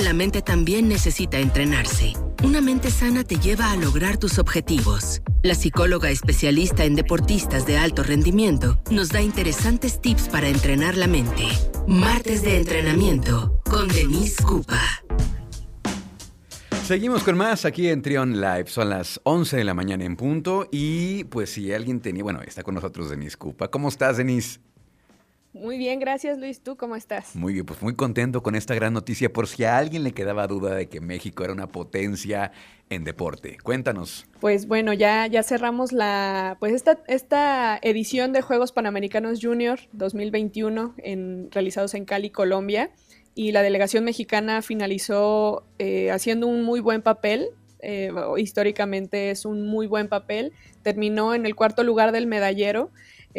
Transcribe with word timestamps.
la 0.00 0.12
mente 0.12 0.42
también 0.42 0.88
necesita 0.88 1.38
entrenarse. 1.38 2.12
Una 2.44 2.60
mente 2.60 2.90
sana 2.90 3.24
te 3.24 3.36
lleva 3.36 3.72
a 3.72 3.76
lograr 3.76 4.16
tus 4.16 4.38
objetivos. 4.38 5.22
La 5.42 5.54
psicóloga 5.54 6.10
especialista 6.10 6.84
en 6.84 6.94
deportistas 6.94 7.66
de 7.66 7.78
alto 7.78 8.02
rendimiento 8.02 8.80
nos 8.90 9.08
da 9.08 9.20
interesantes 9.20 10.00
tips 10.00 10.28
para 10.28 10.48
entrenar 10.48 10.96
la 10.96 11.06
mente. 11.06 11.44
Martes 11.86 12.42
de 12.42 12.58
entrenamiento 12.58 13.60
con 13.68 13.88
Denise 13.88 14.42
Cupa. 14.42 14.80
Seguimos 16.84 17.22
con 17.22 17.36
más 17.36 17.64
aquí 17.64 17.88
en 17.88 18.00
Trion 18.00 18.40
Live. 18.40 18.68
Son 18.68 18.88
las 18.88 19.20
11 19.24 19.58
de 19.58 19.64
la 19.64 19.74
mañana 19.74 20.04
en 20.04 20.16
punto. 20.16 20.68
Y 20.72 21.24
pues 21.24 21.50
si 21.50 21.72
alguien 21.72 22.00
tenía. 22.00 22.22
Bueno, 22.22 22.40
está 22.40 22.62
con 22.62 22.74
nosotros 22.74 23.10
Denise 23.10 23.36
Cupa. 23.36 23.68
¿Cómo 23.68 23.88
estás, 23.88 24.16
Denise? 24.16 24.60
Muy 25.52 25.78
bien, 25.78 25.98
gracias 25.98 26.38
Luis. 26.38 26.60
¿Tú 26.60 26.76
cómo 26.76 26.94
estás? 26.94 27.34
Muy 27.34 27.54
bien, 27.54 27.64
pues 27.64 27.82
muy 27.82 27.94
contento 27.94 28.42
con 28.42 28.54
esta 28.54 28.74
gran 28.74 28.92
noticia 28.92 29.32
por 29.32 29.48
si 29.48 29.64
a 29.64 29.78
alguien 29.78 30.04
le 30.04 30.12
quedaba 30.12 30.46
duda 30.46 30.74
de 30.74 30.88
que 30.88 31.00
México 31.00 31.42
era 31.42 31.52
una 31.52 31.68
potencia 31.68 32.52
en 32.90 33.04
deporte. 33.04 33.56
Cuéntanos. 33.62 34.26
Pues 34.40 34.66
bueno, 34.66 34.92
ya, 34.92 35.26
ya 35.26 35.42
cerramos 35.42 35.92
la, 35.92 36.56
pues 36.60 36.72
esta, 36.72 37.00
esta 37.06 37.78
edición 37.82 38.32
de 38.32 38.42
Juegos 38.42 38.72
Panamericanos 38.72 39.40
Junior 39.42 39.80
2021 39.92 40.94
en, 40.98 41.50
realizados 41.50 41.94
en 41.94 42.04
Cali, 42.04 42.30
Colombia. 42.30 42.90
Y 43.34 43.52
la 43.52 43.62
delegación 43.62 44.04
mexicana 44.04 44.62
finalizó 44.62 45.64
eh, 45.78 46.10
haciendo 46.10 46.46
un 46.46 46.62
muy 46.62 46.80
buen 46.80 47.02
papel. 47.02 47.50
Eh, 47.80 48.10
históricamente 48.36 49.30
es 49.30 49.44
un 49.44 49.66
muy 49.66 49.86
buen 49.86 50.08
papel. 50.08 50.52
Terminó 50.82 51.34
en 51.34 51.46
el 51.46 51.54
cuarto 51.54 51.84
lugar 51.84 52.10
del 52.12 52.26
medallero, 52.26 52.90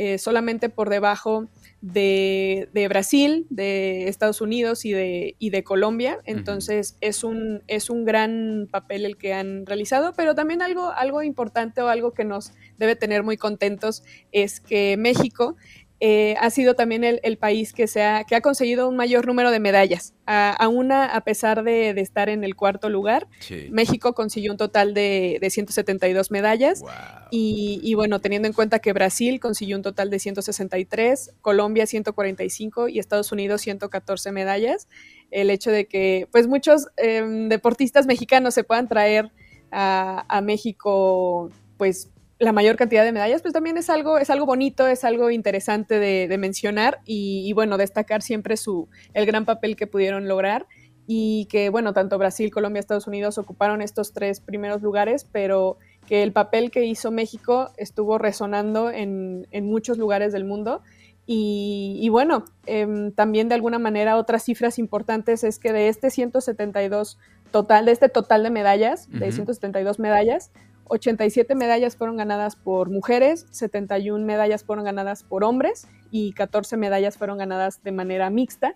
eh, 0.01 0.17
solamente 0.17 0.69
por 0.69 0.89
debajo 0.89 1.49
de, 1.81 2.69
Brasil, 2.87 3.45
de 3.49 4.07
Estados 4.07 4.39
Unidos 4.39 4.85
y 4.85 4.93
de, 4.93 5.35
de 5.37 5.63
Colombia. 5.65 6.21
Entonces 6.23 6.95
es, 7.01 7.25
un, 7.25 7.63
es 7.67 7.89
un 7.89 8.05
gran 8.05 8.69
papel 8.71 9.03
el 9.03 9.17
que 9.17 9.33
han 9.33 9.65
realizado, 9.65 10.13
pero 10.15 10.35
también 10.35 10.61
algo, 10.61 10.89
algo 10.93 11.21
importante 11.21 11.81
o 11.81 11.89
algo 11.89 12.13
que 12.13 12.23
nos 12.23 12.53
debe 12.77 12.95
tener 12.95 13.23
muy 13.23 13.35
contentos 13.35 14.03
es 14.31 14.61
que 14.61 14.95
México 14.95 15.57
eh, 16.01 16.35
ha 16.39 16.49
sido 16.49 16.75
también 16.75 17.03
el, 17.03 17.37
país 17.37 17.73
que, 17.73 17.85
se 17.87 18.03
ha, 18.03 18.23
que 18.23 18.35
ha 18.35 18.41
conseguido 18.41 18.87
un 18.87 18.95
mayor 18.95 19.27
número 19.27 19.51
de 19.51 19.59
medallas. 19.59 20.13
A, 20.25 20.67
una, 20.67 21.05
a 21.05 21.21
pesar 21.21 21.63
de, 21.63 21.89
estar 21.89 22.29
en 22.29 22.43
el 22.43 22.55
cuarto 22.55 22.89
lugar, 22.89 23.27
México 23.71 24.13
consiguió 24.13 24.51
un 24.51 24.57
total 24.57 24.93
de, 24.93 25.45
172 25.49 26.31
medallas. 26.31 26.83
Y, 27.31 27.93
bueno, 27.95 28.21
teniendo 28.21 28.47
en 28.47 28.53
cuenta 28.53 28.79
que 28.79 28.93
Brasil 28.93 29.39
consiguió 29.39 29.75
un 29.75 29.83
total 29.83 30.09
de 30.09 30.19
163, 30.19 31.31
Colombia 31.41 31.85
145 31.85 32.87
y 32.87 32.99
Estados 32.99 33.31
Unidos 33.31 33.61
114 33.61 34.31
medallas, 34.31 34.87
el 35.31 35.49
hecho 35.49 35.69
de 35.71 35.85
que 35.85 36.27
pues 36.31 36.47
muchos 36.47 36.87
em, 36.97 37.49
deportistas 37.49 38.07
mexicanos 38.07 38.53
se 38.53 38.63
puedan 38.63 38.87
traer 38.87 39.31
a, 39.71 40.25
a 40.27 40.41
México 40.41 41.51
pues 41.77 42.09
la 42.39 42.53
mayor 42.53 42.77
cantidad 42.77 43.03
de 43.03 43.11
medallas, 43.11 43.41
pues 43.41 43.53
también 43.53 43.77
es 43.77 43.89
algo, 43.89 44.17
es 44.17 44.29
algo 44.29 44.45
bonito, 44.45 44.87
es 44.87 45.03
algo 45.03 45.29
interesante 45.29 45.99
de, 45.99 46.37
mencionar 46.37 47.01
y, 47.05 47.51
bueno, 47.51 47.77
destacar 47.77 48.21
siempre 48.21 48.55
su, 48.55 48.87
el 49.13 49.25
gran 49.25 49.43
papel 49.43 49.75
que 49.75 49.87
pudieron 49.87 50.27
lograr 50.29 50.65
y 51.05 51.47
que, 51.51 51.69
bueno, 51.69 51.91
tanto 51.91 52.17
Brasil, 52.17 52.49
Colombia, 52.49 52.79
Estados 52.79 53.07
Unidos 53.07 53.37
ocuparon 53.37 53.81
estos 53.81 54.13
tres 54.13 54.39
primeros 54.39 54.81
lugares, 54.81 55.27
pero 55.29 55.77
que 56.07 56.23
el 56.23 56.31
papel 56.31 56.71
que 56.71 56.85
hizo 56.85 57.11
México 57.11 57.71
estuvo 57.75 58.17
resonando 58.17 58.89
en, 58.89 59.45
muchos 59.63 59.97
lugares 59.97 60.31
del 60.31 60.45
mundo. 60.45 60.81
Y, 61.25 62.07
bueno, 62.09 62.45
em, 62.65 63.11
también 63.11 63.49
de 63.49 63.55
alguna 63.55 63.79
manera 63.79 64.15
otras 64.15 64.43
cifras 64.43 64.79
importantes 64.79 65.43
es 65.43 65.59
que 65.59 65.73
de 65.73 65.89
este 65.89 66.09
172 66.09 67.19
total, 67.51 67.85
de 67.85 67.91
este 67.91 68.07
total 68.09 68.43
de 68.43 68.49
medallas, 68.49 69.09
de 69.11 69.31
172 69.31 69.99
medallas, 69.99 70.51
87 70.89 71.55
medallas 71.55 71.95
fueron 71.95 72.17
ganadas 72.17 72.55
por 72.55 72.89
mujeres, 72.89 73.45
71 73.51 74.25
medallas 74.25 74.63
fueron 74.63 74.85
ganadas 74.85 75.23
por 75.23 75.43
hombres 75.43 75.87
y 76.11 76.33
14 76.33 76.77
medallas 76.77 77.17
fueron 77.17 77.37
ganadas 77.37 77.81
de 77.83 77.91
manera 77.91 78.29
mixta. 78.29 78.75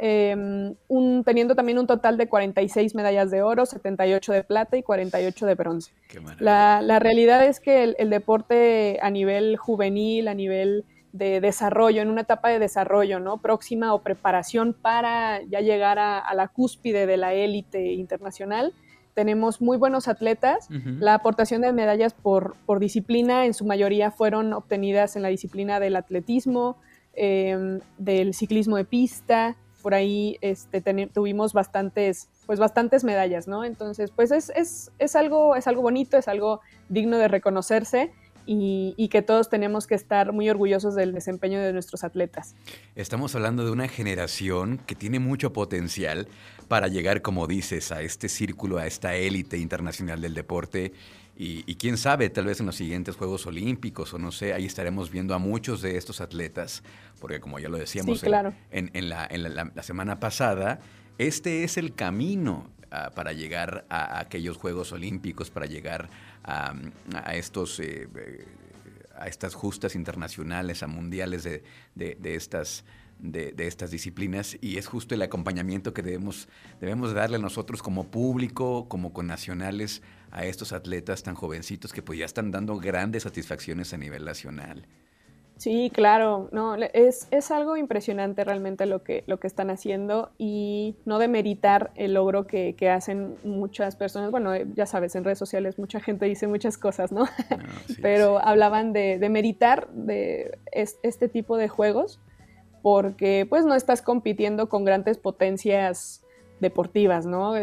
Em, 0.00 0.74
teniendo 1.24 1.54
también 1.54 1.78
un 1.78 1.86
total 1.86 2.16
de 2.16 2.26
46 2.26 2.94
medallas 2.94 3.30
de 3.30 3.42
oro, 3.42 3.66
78 3.66 4.32
de 4.32 4.44
plata 4.44 4.76
y 4.78 4.82
48 4.82 5.46
de 5.46 5.54
bronce. 5.54 5.92
La, 6.38 6.98
realidad 6.98 7.44
es 7.44 7.60
que 7.60 7.94
el, 7.98 8.10
deporte 8.10 8.98
a 9.02 9.10
nivel 9.10 9.58
juvenil, 9.58 10.28
a 10.28 10.34
nivel 10.34 10.84
de 11.12 11.40
desarrollo, 11.40 12.00
en 12.00 12.08
una 12.08 12.22
etapa 12.22 12.48
de 12.48 12.58
desarrollo, 12.58 13.20
¿no? 13.20 13.42
Próxima 13.42 13.92
o 13.92 14.02
preparación 14.02 14.72
para 14.72 15.42
ya 15.42 15.60
llegar 15.60 15.98
a 15.98 16.34
la 16.34 16.48
cúspide 16.48 17.06
de 17.06 17.16
la 17.18 17.34
élite 17.34 17.92
internacional, 17.92 18.72
tenemos 19.16 19.62
muy 19.62 19.78
buenos 19.78 20.08
atletas. 20.08 20.68
La 21.00 21.14
aportación 21.14 21.62
de 21.62 21.72
medallas 21.72 22.12
por, 22.12 22.54
por, 22.66 22.80
disciplina 22.80 23.46
en 23.46 23.54
su 23.54 23.64
mayoría 23.64 24.10
fueron 24.10 24.52
obtenidas 24.52 25.16
en 25.16 25.22
la 25.22 25.28
disciplina 25.28 25.80
del 25.80 25.96
atletismo, 25.96 26.76
em, 27.14 27.80
del 27.96 28.34
ciclismo 28.34 28.76
de 28.76 28.84
pista. 28.84 29.56
Por 29.82 29.94
ahí 29.94 30.36
este, 30.42 30.82
tuvimos 31.06 31.54
bastantes, 31.54 32.28
pues 32.44 32.58
bastantes 32.58 33.04
medallas, 33.04 33.48
¿no? 33.48 33.64
Entonces, 33.64 34.10
pues 34.10 34.30
es, 34.30 34.52
es, 34.54 34.92
es, 34.98 35.16
algo, 35.16 35.56
es 35.56 35.66
algo 35.66 35.80
bonito, 35.80 36.18
es 36.18 36.28
algo 36.28 36.60
digno 36.90 37.16
de 37.16 37.28
reconocerse 37.28 38.12
y, 38.46 39.08
que 39.08 39.22
todos 39.22 39.48
tenemos 39.48 39.86
que 39.86 39.94
estar 39.94 40.32
muy 40.32 40.48
orgullosos 40.48 40.94
del 40.94 41.12
desempeño 41.12 41.60
de 41.60 41.72
nuestros 41.72 42.04
atletas. 42.04 42.54
Estamos 42.94 43.34
hablando 43.34 43.64
de 43.64 43.70
una 43.70 43.88
generación 43.88 44.78
que 44.86 44.94
tiene 44.94 45.18
mucho 45.18 45.52
potencial 45.52 46.28
para 46.68 46.88
llegar, 46.88 47.22
como 47.22 47.46
dices, 47.46 47.92
a 47.92 48.02
este 48.02 48.28
círculo, 48.28 48.78
a 48.78 48.86
esta 48.86 49.14
élite 49.14 49.58
internacional 49.58 50.20
del 50.20 50.34
deporte. 50.34 50.92
Y, 51.38 51.74
quién 51.74 51.98
sabe, 51.98 52.30
tal 52.30 52.46
vez 52.46 52.60
en 52.60 52.66
los 52.66 52.76
siguientes 52.76 53.16
Juegos 53.16 53.46
Olímpicos 53.46 54.14
o 54.14 54.18
no 54.18 54.32
sé, 54.32 54.54
ahí 54.54 54.64
estaremos 54.64 55.10
viendo 55.10 55.34
a 55.34 55.38
muchos 55.38 55.82
de 55.82 55.98
estos 55.98 56.22
atletas, 56.22 56.82
porque 57.20 57.40
como 57.40 57.58
ya 57.58 57.68
lo 57.68 57.76
decíamos 57.76 58.24
en, 58.70 59.08
la, 59.10 59.82
semana 59.82 60.18
pasada, 60.18 60.80
este 61.18 61.62
es 61.62 61.76
el 61.76 61.94
camino 61.94 62.70
ah, 62.90 63.10
para 63.14 63.32
llegar 63.32 63.86
a, 63.88 64.20
aquellos 64.20 64.56
Juegos 64.56 64.92
Olímpicos, 64.92 65.50
para 65.50 65.66
llegar 65.66 66.08
a, 66.44 66.74
estos... 67.34 67.80
Eh, 67.80 68.08
eh, 68.14 68.46
a 69.18 69.28
estas 69.28 69.54
justas 69.54 69.94
internacionales, 69.94 70.82
a 70.82 70.88
mundiales 70.88 71.42
de, 71.42 71.62
de 71.94 72.34
estas 72.34 72.84
de, 73.18 73.54
estas 73.66 73.90
disciplinas 73.90 74.56
y 74.60 74.78
es 74.78 74.86
justo 74.86 75.14
el 75.14 75.22
acompañamiento 75.22 75.94
que 75.94 76.02
debemos, 76.02 76.48
debemos 76.80 77.14
darle 77.14 77.38
nosotros 77.38 77.82
como 77.82 78.10
público, 78.10 78.88
como 78.88 79.12
con 79.12 79.26
nacionales, 79.26 80.02
a 80.30 80.44
estos 80.44 80.72
atletas 80.72 81.22
tan 81.22 81.34
jovencitos 81.34 81.92
que 81.92 82.02
pues 82.02 82.18
ya 82.18 82.26
están 82.26 82.50
dando 82.50 82.76
grandes 82.76 83.22
satisfacciones 83.22 83.94
a 83.94 83.96
nivel 83.96 84.24
nacional. 84.24 84.86
Sí, 85.56 85.90
claro, 85.92 86.50
no, 86.52 86.74
es, 86.74 87.28
es 87.30 87.50
algo 87.50 87.78
impresionante 87.78 88.44
realmente 88.44 88.84
lo 88.84 89.02
que, 89.02 89.24
lo 89.26 89.40
que 89.40 89.46
están 89.46 89.70
haciendo 89.70 90.30
y 90.36 90.96
no 91.06 91.18
demeritar 91.18 91.92
el 91.94 92.12
logro 92.12 92.46
que, 92.46 92.74
que 92.76 92.90
hacen 92.90 93.36
muchas 93.42 93.96
personas. 93.96 94.30
Bueno, 94.30 94.54
eh, 94.54 94.66
ya 94.74 94.84
sabes, 94.84 95.16
en 95.16 95.24
redes 95.24 95.38
sociales 95.38 95.78
mucha 95.78 95.98
gente 95.98 96.26
dice 96.26 96.46
muchas 96.46 96.76
cosas, 96.76 97.10
¿no? 97.10 97.24
Pero 98.02 98.38
hablaban 98.38 98.92
de, 98.92 99.18
de 99.18 99.28
meritar 99.30 99.88
de 99.92 100.58
este 100.72 101.28
tipo 101.28 101.56
de 101.56 101.68
juegos 101.68 102.20
porque 102.82 103.46
pues 103.48 103.64
no 103.64 103.74
estás 103.74 104.02
compitiendo 104.02 104.68
con 104.68 104.84
grandes 104.84 105.16
potencias 105.16 106.22
deportivas, 106.60 107.26
¿no? 107.26 107.54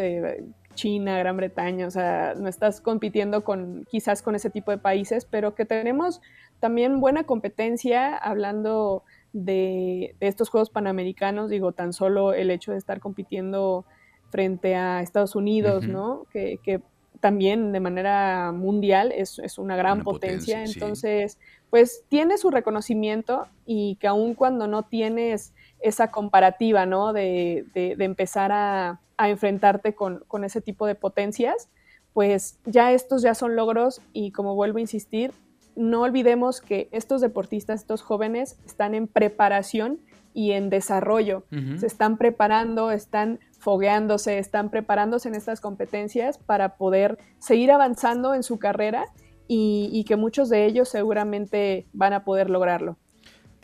China, 0.74 1.18
Gran 1.18 1.38
Bretaña, 1.38 1.88
o 1.88 1.92
sea, 1.92 2.34
no 2.38 2.48
estás 2.48 2.82
compitiendo 2.82 3.44
con 3.44 3.86
quizás 3.90 4.22
con 4.22 4.36
ese 4.36 4.50
tipo 4.50 4.72
de 4.72 4.78
países, 4.78 5.26
pero 5.26 5.56
que 5.56 5.66
tenemos 5.66 6.22
también 6.60 7.00
buena 7.00 7.24
competencia 7.24 8.16
hablando 8.16 9.04
de, 9.34 10.16
estos 10.20 10.50
Juegos 10.50 10.70
Panamericanos, 10.70 11.50
digo, 11.50 11.72
tan 11.72 11.94
solo 11.94 12.34
el 12.34 12.52
hecho 12.52 12.72
de 12.72 12.78
estar 12.78 13.00
compitiendo 13.00 13.86
frente 14.30 14.76
a 14.76 15.02
Estados 15.02 15.36
Unidos, 15.36 15.88
¿no? 15.88 16.26
Que, 16.32 16.82
también 17.20 17.72
de 17.72 17.80
manera 17.80 18.52
mundial 18.52 19.14
es, 19.14 19.40
una 19.58 19.78
gran 19.78 20.04
potencia, 20.04 20.62
entonces 20.66 21.40
pues 21.70 22.04
tiene 22.10 22.38
su 22.38 22.52
reconocimiento 22.52 23.48
y 23.66 23.96
que 23.96 24.08
aun 24.08 24.36
cuando 24.36 24.68
no 24.68 24.84
tienes 24.84 25.54
esa 25.84 26.12
comparativa, 26.12 26.86
¿no? 26.86 27.14
De, 27.14 27.66
empezar 27.76 28.52
a, 28.52 29.00
enfrentarte 29.18 29.94
con, 29.94 30.44
ese 30.44 30.60
tipo 30.60 30.86
de 30.86 30.96
potencias, 30.96 31.70
pues 32.14 32.60
ya 32.66 32.92
estos 32.92 33.22
ya 33.22 33.36
son 33.36 33.56
logros 33.56 34.02
y 34.12 34.32
como 34.32 34.56
vuelvo 34.56 34.80
a 34.80 34.82
insistir, 34.82 35.32
no 35.76 36.02
olvidemos 36.02 36.62
que 36.62 36.90
estos 36.92 37.22
deportistas, 37.22 37.82
estos 37.82 38.02
jóvenes, 38.02 38.58
están 38.66 38.96
en 38.96 39.08
preparación 39.08 40.00
y 40.34 40.52
en 40.52 40.70
desarrollo. 40.70 41.44
Se 41.78 41.86
están 41.86 42.18
preparando, 42.18 42.92
están 42.92 43.40
fogueándose, 43.60 44.40
están 44.40 44.70
preparándose 44.70 45.30
en 45.30 45.36
estas 45.36 45.62
competencias 45.62 46.38
para 46.38 46.76
poder 46.76 47.18
seguir 47.40 47.72
avanzando 47.72 48.34
en 48.34 48.44
su 48.44 48.60
carrera 48.60 49.06
y, 49.48 50.04
que 50.08 50.16
muchos 50.16 50.50
de 50.50 50.66
ellos 50.66 50.90
seguramente 50.90 51.88
van 51.94 52.14
a 52.14 52.24
poder 52.24 52.50
lograrlo. 52.50 52.98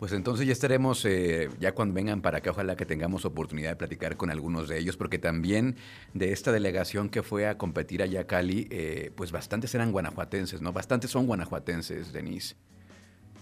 Pues 0.00 0.12
entonces 0.12 0.46
ya 0.46 0.54
estaremos, 0.54 1.04
eh, 1.04 1.50
ya 1.60 1.74
cuando 1.74 1.92
vengan 1.94 2.22
para 2.22 2.38
acá, 2.38 2.52
ojalá 2.52 2.74
que 2.74 2.86
tengamos 2.86 3.26
oportunidad 3.26 3.68
de 3.68 3.76
platicar 3.76 4.16
con 4.16 4.30
algunos 4.30 4.66
de 4.66 4.78
ellos, 4.78 4.96
porque 4.96 5.18
también 5.18 5.76
de 6.14 6.32
esta 6.32 6.52
delegación 6.52 7.10
que 7.10 7.22
fue 7.22 7.46
a 7.46 7.58
competir 7.58 8.02
allá 8.02 8.22
a 8.22 8.24
Cali, 8.24 8.66
eh, 8.70 9.12
pues 9.14 9.30
bastantes 9.30 9.74
eran 9.74 9.92
guanajuatenses, 9.92 10.62
¿no? 10.62 10.72
Bastantes 10.72 11.10
son 11.10 11.26
guanajuatenses, 11.26 12.14
Denise. 12.14 12.56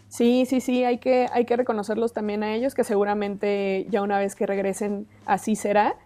Sí, 0.08 0.46
sí, 0.46 0.60
sí, 0.60 0.84
hay 0.84 0.98
que, 0.98 1.26
hay 1.32 1.44
que 1.44 1.56
reconocerlos 1.56 2.14
también 2.14 2.42
a 2.42 2.54
ellos, 2.54 2.74
que 2.74 2.82
seguramente 2.82 3.86
ya 3.90 4.00
una 4.00 4.18
vez 4.18 4.34
que 4.34 4.46
regresen 4.46 5.06
así 5.26 5.54
será, 5.54 5.96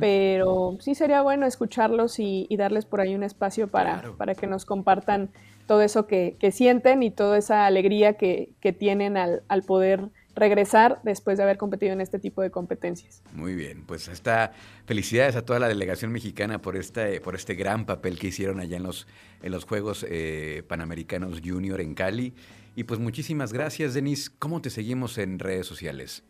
pero 0.00 0.76
sí 0.80 0.94
sería 0.94 1.22
bueno 1.22 1.46
escucharlos 1.46 2.18
y, 2.18 2.48
darles 2.56 2.86
por 2.86 3.00
ahí 3.00 3.14
un 3.14 3.22
espacio 3.22 3.68
para, 3.68 4.02
para 4.16 4.34
que 4.34 4.46
nos 4.46 4.64
compartan 4.64 5.30
todo 5.70 5.82
eso 5.82 6.08
que, 6.08 6.36
sienten 6.50 7.04
y 7.04 7.12
toda 7.12 7.38
esa 7.38 7.64
alegría 7.64 8.14
que, 8.14 8.50
tienen 8.76 9.16
al, 9.16 9.62
poder 9.64 10.08
regresar 10.34 11.00
después 11.02 11.38
de 11.38 11.44
haber 11.44 11.56
competido 11.56 11.92
en 11.92 12.00
este 12.00 12.18
tipo 12.18 12.42
de 12.42 12.50
competencias. 12.50 13.22
Muy 13.34 13.54
bien, 13.54 13.84
pues 13.86 14.08
esta 14.08 14.52
felicidades 14.86 15.36
a 15.36 15.44
toda 15.44 15.58
la 15.58 15.68
delegación 15.68 16.12
mexicana 16.12 16.60
por 16.60 16.76
este, 16.76 17.20
por 17.20 17.34
este 17.34 17.54
gran 17.54 17.86
papel 17.86 18.18
que 18.18 18.28
hicieron 18.28 18.60
allá 18.60 18.76
en 18.76 18.82
los, 18.82 19.06
en 19.42 19.52
los 19.52 19.64
Juegos 19.64 20.06
eh, 20.08 20.62
Panamericanos 20.68 21.40
Junior 21.44 21.80
en 21.80 21.94
Cali. 21.94 22.34
Y 22.76 22.84
pues 22.84 23.00
muchísimas 23.00 23.52
gracias, 23.52 23.94
Denise. 23.94 24.30
¿Cómo 24.38 24.62
te 24.62 24.70
seguimos 24.70 25.18
en 25.18 25.38
redes 25.38 25.66
sociales? 25.66 26.22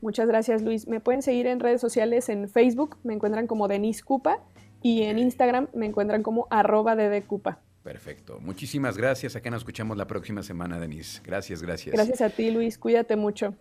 Muchas 0.00 0.28
gracias, 0.28 0.62
Luis. 0.62 0.86
Me 0.86 1.00
pueden 1.00 1.22
seguir 1.22 1.46
en 1.46 1.60
redes 1.60 1.80
sociales 1.80 2.28
en 2.28 2.48
Facebook, 2.48 2.96
me 3.02 3.12
encuentran 3.12 3.46
como 3.46 3.68
Denise 3.68 4.02
Cupa, 4.02 4.42
y 4.82 5.02
en 5.02 5.18
Instagram 5.18 5.68
me 5.74 5.86
encuentran 5.86 6.22
como 6.22 6.46
arroba 6.50 6.96
Cupa. 7.26 7.60
Perfecto. 7.90 8.38
Muchísimas 8.40 8.96
gracias. 8.96 9.34
Acá 9.34 9.50
nos 9.50 9.62
escuchamos 9.62 9.96
la 9.96 10.06
próxima 10.06 10.44
semana, 10.44 10.78
Denise. 10.78 11.20
Gracias, 11.24 11.60
gracias. 11.60 11.92
Gracias 11.92 12.20
a 12.20 12.30
ti, 12.30 12.52
Luis. 12.52 12.78
Cuídate 12.78 13.16
mucho. 13.16 13.56